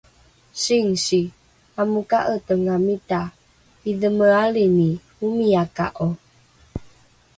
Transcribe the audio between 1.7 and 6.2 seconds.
amo ka'etengamita! 'Idhemealini omiyaka'o?